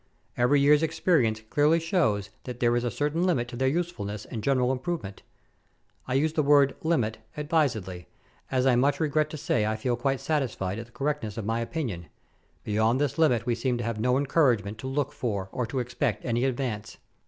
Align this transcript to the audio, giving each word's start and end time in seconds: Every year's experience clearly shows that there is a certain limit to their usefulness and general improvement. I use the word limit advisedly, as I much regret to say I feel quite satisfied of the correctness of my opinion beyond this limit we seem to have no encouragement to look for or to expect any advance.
Every 0.35 0.59
year's 0.59 0.81
experience 0.81 1.43
clearly 1.51 1.79
shows 1.79 2.31
that 2.45 2.59
there 2.59 2.75
is 2.75 2.83
a 2.83 2.89
certain 2.89 3.23
limit 3.23 3.47
to 3.49 3.55
their 3.55 3.67
usefulness 3.67 4.25
and 4.25 4.41
general 4.43 4.71
improvement. 4.71 5.21
I 6.07 6.15
use 6.15 6.33
the 6.33 6.41
word 6.41 6.75
limit 6.81 7.19
advisedly, 7.37 8.07
as 8.49 8.65
I 8.65 8.75
much 8.75 8.99
regret 8.99 9.29
to 9.29 9.37
say 9.37 9.63
I 9.63 9.75
feel 9.75 9.95
quite 9.95 10.19
satisfied 10.19 10.79
of 10.79 10.87
the 10.87 10.91
correctness 10.91 11.37
of 11.37 11.45
my 11.45 11.59
opinion 11.59 12.07
beyond 12.63 12.99
this 12.99 13.19
limit 13.19 13.45
we 13.45 13.53
seem 13.53 13.77
to 13.77 13.83
have 13.83 13.99
no 13.99 14.17
encouragement 14.17 14.79
to 14.79 14.87
look 14.87 15.11
for 15.13 15.49
or 15.51 15.67
to 15.67 15.77
expect 15.77 16.25
any 16.25 16.45
advance. 16.45 16.97